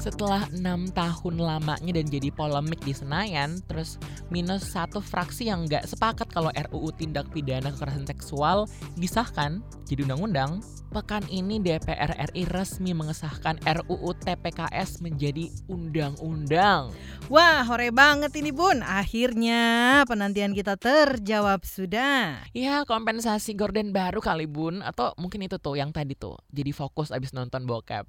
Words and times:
Setelah 0.00 0.48
enam 0.56 0.88
tahun 0.88 1.36
lamanya 1.36 1.92
dan 2.00 2.08
jadi 2.08 2.32
polemik 2.32 2.80
di 2.80 2.96
Senayan, 2.96 3.60
terus 3.68 4.00
minus 4.32 4.72
satu 4.72 5.04
fraksi 5.04 5.52
yang 5.52 5.68
nggak 5.68 5.84
sepakat 5.84 6.29
kalau 6.30 6.54
RUU 6.54 6.94
tindak 6.94 7.28
pidana 7.34 7.74
kekerasan 7.74 8.06
seksual 8.06 8.70
disahkan 8.94 9.60
jadi 9.90 10.06
undang-undang, 10.06 10.62
pekan 10.94 11.26
ini 11.26 11.58
DPR 11.58 12.14
RI 12.30 12.46
resmi 12.46 12.94
mengesahkan 12.94 13.58
RUU 13.58 14.14
TPKS 14.22 15.02
menjadi 15.02 15.50
undang-undang. 15.66 16.94
Wah, 17.26 17.66
hore 17.66 17.90
banget 17.90 18.30
ini 18.38 18.54
Bun. 18.54 18.86
Akhirnya 18.86 19.58
penantian 20.06 20.54
kita 20.54 20.78
terjawab 20.78 21.66
sudah. 21.66 22.38
Ya, 22.54 22.86
kompensasi 22.86 23.58
gorden 23.58 23.90
baru 23.90 24.22
kali 24.22 24.46
Bun. 24.46 24.78
Atau 24.86 25.10
mungkin 25.18 25.42
itu 25.42 25.58
tuh 25.58 25.74
yang 25.74 25.90
tadi 25.90 26.14
tuh. 26.14 26.38
Jadi 26.54 26.70
fokus 26.70 27.10
abis 27.10 27.34
nonton 27.34 27.66
bokep. 27.66 28.06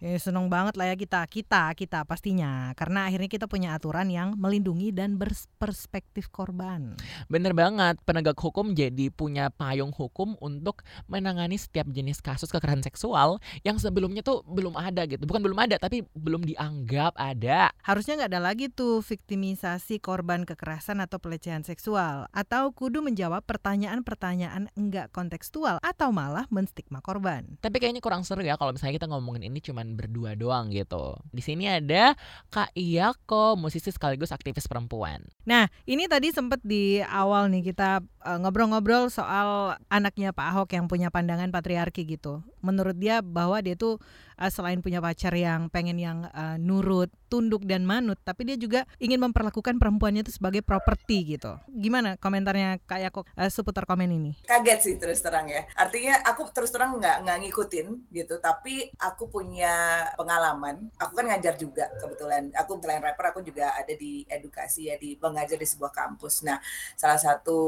Ya, 0.00 0.16
seneng 0.24 0.48
banget 0.48 0.80
lah 0.80 0.88
ya 0.88 0.96
kita, 0.96 1.20
kita, 1.28 1.76
kita 1.76 2.08
pastinya. 2.08 2.72
Karena 2.80 3.12
akhirnya 3.12 3.28
kita 3.28 3.44
punya 3.44 3.76
aturan 3.76 4.08
yang 4.08 4.40
melindungi 4.40 4.88
dan 4.88 5.20
berperspektif 5.20 6.32
korban. 6.32 6.85
Bener 7.26 7.56
banget, 7.56 7.98
penegak 8.06 8.38
hukum 8.38 8.76
jadi 8.76 9.10
punya 9.10 9.50
payung 9.50 9.90
hukum 9.90 10.38
untuk 10.38 10.86
menangani 11.10 11.58
setiap 11.58 11.88
jenis 11.90 12.22
kasus 12.22 12.52
kekerasan 12.52 12.84
seksual 12.84 13.40
yang 13.64 13.80
sebelumnya 13.80 14.20
tuh 14.20 14.44
belum 14.46 14.76
ada 14.76 15.08
gitu. 15.08 15.24
Bukan 15.24 15.42
belum 15.42 15.58
ada, 15.58 15.80
tapi 15.80 16.04
belum 16.12 16.44
dianggap 16.44 17.16
ada. 17.16 17.72
Harusnya 17.82 18.20
nggak 18.20 18.30
ada 18.36 18.42
lagi 18.42 18.68
tuh 18.68 19.00
viktimisasi 19.00 19.98
korban 20.04 20.44
kekerasan 20.44 21.00
atau 21.00 21.16
pelecehan 21.16 21.64
seksual. 21.64 22.28
Atau 22.30 22.76
kudu 22.76 23.00
menjawab 23.00 23.42
pertanyaan-pertanyaan 23.48 24.68
enggak 24.76 25.08
kontekstual 25.16 25.80
atau 25.80 26.12
malah 26.12 26.44
menstigma 26.52 27.00
korban. 27.00 27.56
Tapi 27.64 27.80
kayaknya 27.80 28.04
kurang 28.04 28.22
seru 28.28 28.44
ya 28.44 28.60
kalau 28.60 28.76
misalnya 28.76 29.00
kita 29.00 29.08
ngomongin 29.08 29.48
ini 29.48 29.64
cuman 29.64 29.96
berdua 29.96 30.36
doang 30.36 30.68
gitu. 30.68 31.16
Di 31.32 31.40
sini 31.40 31.64
ada 31.70 32.12
Kak 32.52 32.76
Iyako, 32.76 33.56
musisi 33.56 33.88
sekaligus 33.88 34.34
aktivis 34.34 34.68
perempuan. 34.68 35.24
Nah, 35.48 35.70
ini 35.88 36.04
tadi 36.04 36.28
sempat 36.34 36.60
di 36.60 36.75
awal 37.06 37.48
nih 37.52 37.70
kita 37.72 38.02
uh, 38.22 38.38
ngobrol-ngobrol 38.42 39.08
soal 39.12 39.78
anaknya 39.92 40.34
Pak 40.34 40.46
Ahok 40.52 40.70
yang 40.74 40.86
punya 40.90 41.08
pandangan 41.12 41.50
patriarki 41.54 42.02
gitu. 42.06 42.42
Menurut 42.64 42.96
dia 42.98 43.22
bahwa 43.22 43.58
dia 43.62 43.78
tuh 43.78 44.02
uh, 44.40 44.50
selain 44.50 44.80
punya 44.82 44.98
pacar 44.98 45.32
yang 45.36 45.68
pengen 45.70 45.98
yang 45.98 46.18
uh, 46.32 46.56
nurut, 46.56 47.12
tunduk 47.26 47.66
dan 47.66 47.82
manut, 47.82 48.18
tapi 48.22 48.46
dia 48.46 48.56
juga 48.56 48.86
ingin 49.02 49.18
memperlakukan 49.20 49.76
perempuannya 49.76 50.22
itu 50.22 50.32
sebagai 50.34 50.62
properti 50.62 51.36
gitu. 51.36 51.58
Gimana 51.68 52.16
komentarnya 52.16 52.78
Kak 52.86 53.00
Yako 53.02 53.20
uh, 53.26 53.50
seputar 53.50 53.84
komen 53.84 54.08
ini? 54.10 54.32
Kaget 54.46 54.80
sih 54.80 54.94
terus 54.96 55.20
terang 55.20 55.50
ya. 55.50 55.66
Artinya 55.74 56.22
aku 56.24 56.48
terus 56.54 56.70
terang 56.70 56.96
nggak 56.96 57.26
nggak 57.26 57.38
ngikutin 57.46 57.86
gitu, 58.14 58.38
tapi 58.38 58.88
aku 58.96 59.28
punya 59.28 60.06
pengalaman. 60.14 60.88
Aku 60.96 61.12
kan 61.18 61.26
ngajar 61.26 61.58
juga 61.58 61.90
kebetulan. 61.98 62.54
Aku 62.54 62.78
selain 62.78 63.02
rapper, 63.02 63.34
aku 63.34 63.40
juga 63.42 63.74
ada 63.74 63.92
di 63.98 64.22
edukasi 64.30 64.88
ya 64.88 64.96
di 64.96 65.18
mengajar 65.18 65.58
di 65.58 65.66
sebuah 65.66 65.90
kampus. 65.90 66.46
Nah, 66.46 66.62
salah 66.94 67.18
satu 67.18 67.58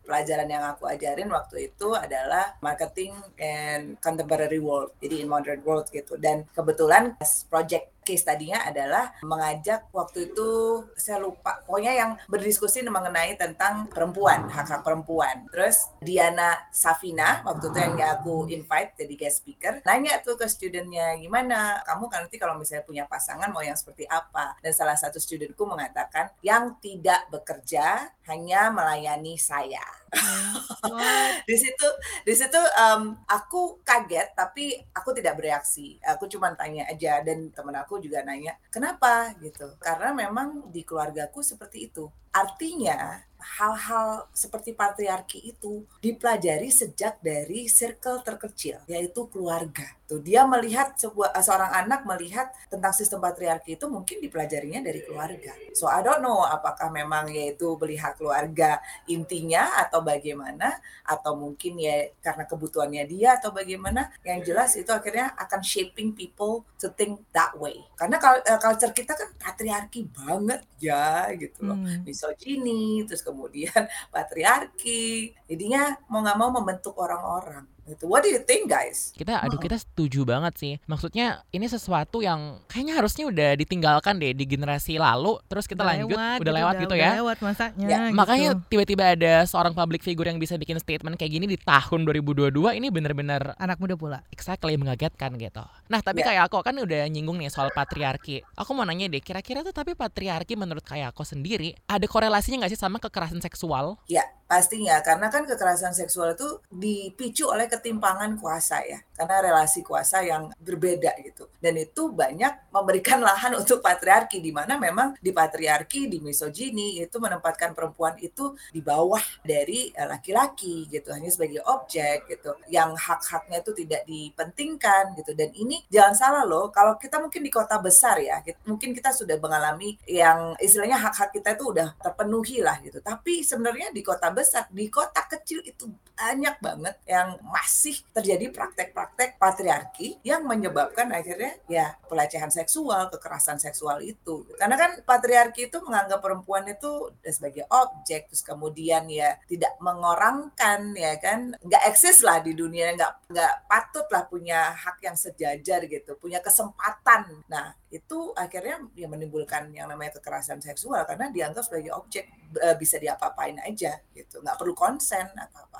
pelajaran 0.00 0.48
yang 0.48 0.64
aku 0.64 0.88
ajarin 0.88 1.28
waktu 1.28 1.68
itu 1.68 1.92
adalah 1.92 2.56
marketing 2.64 3.12
and 3.36 4.00
contemporary 4.00 4.56
world. 4.56 4.96
Jadi 5.04 5.20
in 5.20 5.28
modern 5.28 5.60
world 5.60 5.92
gitu. 5.92 6.16
Dan 6.16 6.48
kebetulan 6.56 7.14
project 7.52 7.91
case 8.02 8.26
tadinya 8.26 8.66
adalah 8.66 9.14
mengajak 9.22 9.88
waktu 9.94 10.30
itu 10.30 10.82
saya 10.98 11.22
lupa 11.22 11.62
pokoknya 11.64 11.92
yang 11.94 12.10
berdiskusi 12.26 12.82
mengenai 12.84 13.38
tentang 13.38 13.88
perempuan 13.88 14.50
hak 14.50 14.68
hak 14.68 14.82
perempuan. 14.82 15.46
Terus 15.48 15.88
Diana 16.02 16.58
Safina 16.74 17.42
waktu 17.46 17.70
itu 17.70 17.78
yang 17.78 17.94
aku 18.18 18.46
invite 18.50 18.98
jadi 18.98 19.14
guest 19.14 19.46
speaker 19.46 19.80
nanya 19.86 20.20
tuh 20.20 20.34
ke 20.34 20.46
studentnya 20.50 21.14
gimana? 21.16 21.80
Kamu 21.86 22.10
kan 22.10 22.26
nanti 22.26 22.36
kalau 22.38 22.58
misalnya 22.58 22.84
punya 22.86 23.04
pasangan 23.06 23.50
mau 23.50 23.62
yang 23.64 23.78
seperti 23.78 24.06
apa? 24.06 24.58
Dan 24.60 24.72
salah 24.74 24.98
satu 24.98 25.18
studentku 25.18 25.64
mengatakan 25.64 26.30
yang 26.44 26.76
tidak 26.78 27.26
bekerja 27.32 28.12
hanya 28.26 28.70
melayani 28.70 29.34
saya. 29.40 29.82
Di 31.48 31.56
situ 31.56 31.88
di 32.22 32.34
situ 32.36 32.60
um, 32.60 33.16
aku 33.24 33.80
kaget 33.80 34.36
tapi 34.36 34.76
aku 34.92 35.16
tidak 35.16 35.40
bereaksi. 35.40 35.96
Aku 36.04 36.28
cuma 36.28 36.52
tanya 36.52 36.84
aja 36.86 37.24
dan 37.24 37.48
temen 37.48 37.72
aku 37.74 37.91
juga 37.98 38.22
nanya 38.24 38.56
kenapa? 38.70 39.34
Gitu. 39.42 39.76
Karena 39.82 40.14
memang 40.14 40.70
di 40.70 40.86
keluargaku 40.86 41.42
seperti 41.44 41.90
itu 41.90 42.06
artinya 42.32 43.20
hal-hal 43.42 44.30
seperti 44.30 44.72
patriarki 44.72 45.52
itu 45.52 45.82
dipelajari 45.98 46.70
sejak 46.70 47.18
dari 47.20 47.66
circle 47.66 48.22
terkecil 48.22 48.80
yaitu 48.86 49.26
keluarga. 49.28 49.98
Tuh 50.06 50.20
dia 50.22 50.44
melihat 50.44 50.94
sebuah 50.94 51.34
seorang 51.40 51.72
anak 51.72 52.04
melihat 52.04 52.52
tentang 52.68 52.92
sistem 52.92 53.18
patriarki 53.18 53.80
itu 53.80 53.86
mungkin 53.88 54.20
dipelajarinya 54.20 54.84
dari 54.84 55.00
keluarga. 55.02 55.56
So 55.72 55.88
I 55.88 56.04
don't 56.04 56.20
know 56.22 56.44
apakah 56.44 56.92
memang 56.92 57.32
yaitu 57.32 57.74
melihat 57.80 58.14
keluarga 58.14 58.78
intinya 59.08 59.82
atau 59.82 60.04
bagaimana 60.04 60.78
atau 61.02 61.34
mungkin 61.34 61.80
ya 61.80 62.12
karena 62.20 62.44
kebutuhannya 62.46 63.04
dia 63.08 63.40
atau 63.40 63.50
bagaimana 63.50 64.12
yang 64.22 64.44
jelas 64.44 64.76
itu 64.76 64.92
akhirnya 64.92 65.32
akan 65.34 65.60
shaping 65.64 66.12
people 66.12 66.62
to 66.76 66.92
think 66.92 67.24
that 67.32 67.56
way. 67.56 67.80
Karena 67.96 68.20
culture 68.60 68.92
kita 68.92 69.16
kan 69.16 69.32
patriarki 69.40 70.12
banget 70.12 70.60
ya 70.76 71.32
gitu 71.40 71.64
loh. 71.64 71.78
Hmm. 71.78 72.04
Misogini 72.22 73.02
terus 73.02 73.26
kemudian 73.26 73.90
patriarki. 74.14 75.34
Jadinya 75.50 75.98
mau 76.06 76.22
nggak 76.22 76.38
mau 76.38 76.54
membentuk 76.54 76.94
orang-orang. 77.02 77.66
Gitu. 77.82 78.04
What 78.06 78.22
do 78.22 78.30
you 78.30 78.38
think 78.42 78.70
guys? 78.70 79.10
Kita 79.16 79.42
aduh 79.42 79.58
kita 79.58 79.74
setuju 79.80 80.22
banget 80.22 80.54
sih. 80.58 80.74
Maksudnya 80.86 81.42
ini 81.50 81.66
sesuatu 81.66 82.22
yang 82.22 82.62
kayaknya 82.70 82.94
harusnya 83.00 83.24
udah 83.26 83.50
ditinggalkan 83.58 84.22
deh 84.22 84.30
di 84.36 84.44
generasi 84.46 85.00
lalu 85.00 85.38
terus 85.50 85.66
kita 85.66 85.82
udah 85.82 85.90
lanjut 85.90 86.14
lewat, 86.14 86.38
udah 86.38 86.54
lewat 86.54 86.74
udah, 86.74 86.82
gitu 86.86 86.94
udah 86.94 87.10
ya. 87.10 87.18
lewat 87.18 87.38
masanya 87.42 87.86
ya, 87.88 87.98
gitu. 88.06 88.16
Makanya 88.18 88.48
tiba-tiba 88.70 89.04
ada 89.18 89.32
seorang 89.48 89.74
public 89.74 90.06
figure 90.06 90.28
yang 90.30 90.38
bisa 90.38 90.54
bikin 90.54 90.78
statement 90.78 91.18
kayak 91.18 91.32
gini 91.34 91.46
di 91.50 91.58
tahun 91.58 92.06
2022 92.06 92.54
ini 92.78 92.88
bener-bener 92.92 93.56
anak 93.58 93.80
muda 93.82 93.98
pula. 93.98 94.18
Exactly 94.30 94.78
mengagetkan 94.78 95.34
gitu. 95.40 95.64
Nah, 95.90 96.00
tapi 96.04 96.22
Ya. 96.22 96.30
kayak 96.30 96.42
aku 96.52 96.62
kan 96.62 96.76
udah 96.78 97.08
nyinggung 97.10 97.40
nih 97.40 97.50
soal 97.50 97.74
patriarki. 97.74 98.46
Aku 98.54 98.76
mau 98.76 98.86
nanya 98.86 99.10
deh, 99.10 99.18
kira-kira 99.18 99.66
tuh 99.66 99.74
tapi 99.74 99.96
patriarki 99.98 100.54
menurut 100.54 100.84
kayak 100.86 101.10
aku 101.16 101.26
sendiri 101.26 101.74
ada 101.88 102.04
korelasinya 102.06 102.62
nggak 102.62 102.72
sih 102.76 102.80
sama 102.80 103.00
kekerasan 103.02 103.40
seksual? 103.42 103.98
Ya, 104.06 104.22
pastinya 104.46 105.00
karena 105.00 105.32
kan 105.32 105.48
kekerasan 105.48 105.96
seksual 105.96 106.36
itu 106.36 106.60
dipicu 106.68 107.48
oleh 107.48 107.71
ketimpangan 107.72 108.36
kuasa 108.36 108.84
ya. 108.84 109.00
Karena 109.22 109.54
relasi 109.54 109.86
kuasa 109.86 110.26
yang 110.26 110.50
berbeda 110.58 111.14
gitu. 111.22 111.46
Dan 111.62 111.78
itu 111.78 112.10
banyak 112.10 112.74
memberikan 112.74 113.22
lahan 113.28 113.54
untuk 113.54 113.78
patriarki 113.78 114.42
di 114.42 114.50
mana 114.50 114.74
memang 114.76 115.14
di 115.22 115.30
patriarki, 115.30 116.10
di 116.10 116.18
misogini 116.18 116.98
itu 116.98 117.16
menempatkan 117.22 117.70
perempuan 117.76 118.18
itu 118.18 118.50
di 118.74 118.82
bawah 118.82 119.22
dari 119.46 119.94
eh, 119.94 120.08
laki-laki 120.10 120.90
gitu, 120.90 121.14
hanya 121.14 121.30
sebagai 121.30 121.62
objek 121.70 122.26
gitu. 122.26 122.50
Yang 122.66 122.98
hak-haknya 122.98 123.62
itu 123.62 123.72
tidak 123.84 124.02
dipentingkan 124.08 125.14
gitu. 125.18 125.32
Dan 125.38 125.54
ini 125.54 125.86
jangan 125.86 126.14
salah 126.18 126.44
loh, 126.44 126.68
kalau 126.74 126.98
kita 126.98 127.22
mungkin 127.22 127.46
di 127.46 127.52
kota 127.52 127.78
besar 127.78 128.18
ya, 128.18 128.42
kita- 128.42 128.58
mungkin 128.66 128.90
kita 128.96 129.14
sudah 129.14 129.38
mengalami 129.38 129.94
yang 130.08 130.58
istilahnya 130.58 130.98
hak-hak 130.98 131.30
kita 131.30 131.54
itu 131.54 131.64
udah 131.70 131.94
terpenuhi 132.02 132.58
lah 132.58 132.82
gitu. 132.82 132.98
Tapi 132.98 133.46
sebenarnya 133.46 133.94
di 133.94 134.02
kota 134.02 134.28
besar, 134.34 134.66
di 134.72 134.90
kota 134.90 135.22
kecil 135.30 135.62
itu 135.62 135.86
banyak 136.12 136.56
banget 136.62 136.96
yang 137.08 137.40
masih 137.44 137.96
terjadi 138.14 138.52
praktek-praktek 138.52 139.11
patriarki 139.16 140.22
yang 140.22 140.46
menyebabkan 140.46 141.10
akhirnya 141.10 141.58
ya 141.66 141.96
pelecehan 142.06 142.52
seksual, 142.52 143.10
kekerasan 143.10 143.58
seksual 143.58 143.98
itu. 144.04 144.46
Karena 144.54 144.76
kan 144.78 144.90
patriarki 145.02 145.68
itu 145.72 145.82
menganggap 145.82 146.22
perempuan 146.22 146.64
itu 146.68 147.10
sebagai 147.26 147.66
objek, 147.72 148.30
terus 148.30 148.44
kemudian 148.46 149.10
ya 149.10 149.34
tidak 149.50 149.74
mengorangkan 149.82 150.94
ya 150.94 151.18
kan, 151.18 151.56
nggak 151.58 151.82
eksis 151.90 152.22
lah 152.22 152.38
di 152.44 152.54
dunia, 152.54 152.94
nggak 152.94 153.32
nggak 153.32 153.54
patut 153.66 154.06
lah 154.12 154.24
punya 154.28 154.72
hak 154.76 155.02
yang 155.02 155.16
sejajar 155.18 155.84
gitu, 155.88 156.14
punya 156.20 156.38
kesempatan. 156.38 157.42
Nah 157.48 157.74
itu 157.92 158.32
akhirnya 158.36 158.88
ya 158.96 159.08
menimbulkan 159.10 159.68
yang 159.74 159.90
namanya 159.90 160.16
kekerasan 160.16 160.64
seksual 160.64 161.04
karena 161.04 161.28
dianggap 161.28 161.64
sebagai 161.66 161.92
objek 161.92 162.28
eh, 162.60 162.76
bisa 162.76 162.96
diapa-apain 162.96 163.60
aja 163.64 163.98
gitu, 164.14 164.40
nggak 164.40 164.56
perlu 164.56 164.76
konsen 164.76 165.28
atau. 165.36 165.71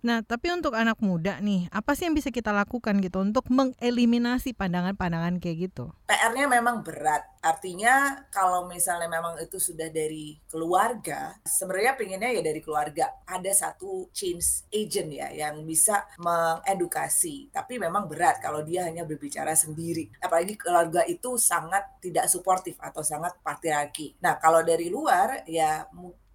Nah, 0.00 0.24
tapi 0.24 0.48
untuk 0.48 0.72
anak 0.72 0.96
muda 1.04 1.44
nih, 1.44 1.68
apa 1.68 1.92
sih 1.92 2.08
yang 2.08 2.16
bisa 2.16 2.32
kita 2.32 2.56
lakukan 2.56 3.04
gitu 3.04 3.20
untuk 3.20 3.44
mengeliminasi 3.52 4.56
pandangan-pandangan 4.56 5.36
kayak 5.44 5.68
gitu? 5.68 5.92
PR-nya 6.08 6.48
memang 6.48 6.80
berat. 6.80 7.28
Artinya 7.44 8.24
kalau 8.32 8.64
misalnya 8.64 9.08
memang 9.12 9.36
itu 9.40 9.60
sudah 9.60 9.92
dari 9.92 10.40
keluarga, 10.48 11.36
sebenarnya 11.44 11.96
pinginnya 12.00 12.32
ya 12.32 12.40
dari 12.40 12.60
keluarga. 12.64 13.12
Ada 13.28 13.52
satu 13.68 14.08
change 14.12 14.68
agent 14.72 15.12
ya 15.12 15.28
yang 15.32 15.64
bisa 15.68 16.08
mengedukasi. 16.16 17.52
Tapi 17.52 17.76
memang 17.76 18.08
berat 18.08 18.40
kalau 18.40 18.64
dia 18.64 18.88
hanya 18.88 19.04
berbicara 19.04 19.52
sendiri. 19.52 20.08
Apalagi 20.20 20.56
keluarga 20.56 21.04
itu 21.04 21.36
sangat 21.36 22.00
tidak 22.00 22.28
suportif 22.32 22.80
atau 22.80 23.04
sangat 23.04 23.36
patriarki. 23.44 24.16
Nah 24.24 24.40
kalau 24.40 24.64
dari 24.64 24.88
luar 24.88 25.44
ya 25.44 25.84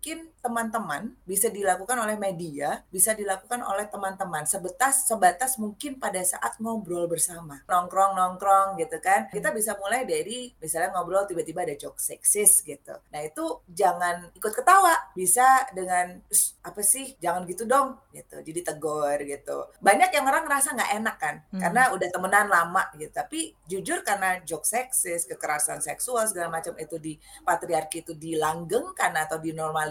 mungkin 0.06 0.30
teman-teman 0.38 1.18
bisa 1.26 1.50
dilakukan 1.50 1.98
oleh 1.98 2.14
media, 2.14 2.86
bisa 2.94 3.18
dilakukan 3.18 3.66
oleh 3.66 3.90
teman-teman 3.90 4.46
sebatas 4.46 5.10
sebatas 5.10 5.58
mungkin 5.58 5.98
pada 5.98 6.22
saat 6.22 6.62
ngobrol 6.62 7.10
bersama, 7.10 7.66
nongkrong-nongkrong 7.66 8.78
gitu 8.78 9.02
kan. 9.02 9.26
Kita 9.34 9.50
bisa 9.50 9.74
mulai 9.82 10.06
dari 10.06 10.54
misalnya 10.62 10.94
ngobrol 10.94 11.26
tiba-tiba 11.26 11.66
ada 11.66 11.74
joke 11.74 11.98
seksis 11.98 12.62
gitu. 12.62 12.94
Nah, 13.10 13.26
itu 13.26 13.66
jangan 13.66 14.30
ikut 14.38 14.54
ketawa, 14.54 14.94
bisa 15.18 15.66
dengan 15.74 16.22
apa 16.62 16.82
sih? 16.86 17.18
Jangan 17.18 17.50
gitu 17.50 17.66
dong 17.66 17.98
gitu. 18.14 18.46
Jadi 18.46 18.62
tegur 18.62 19.18
gitu. 19.26 19.74
Banyak 19.82 20.14
yang 20.14 20.30
orang 20.30 20.46
ngerasa 20.46 20.78
nggak 20.78 20.92
enak 21.02 21.18
kan 21.18 21.36
hmm. 21.50 21.62
karena 21.66 21.90
udah 21.98 22.10
temenan 22.14 22.46
lama 22.46 22.94
gitu. 22.94 23.10
Tapi 23.10 23.58
jujur 23.66 24.06
karena 24.06 24.38
joke 24.46 24.70
seksis, 24.70 25.26
kekerasan 25.26 25.82
seksual 25.82 26.30
segala 26.30 26.62
macam 26.62 26.78
itu 26.78 27.02
di 27.02 27.18
patriarki 27.42 28.06
itu 28.06 28.14
dilanggengkan 28.14 29.10
atau 29.18 29.42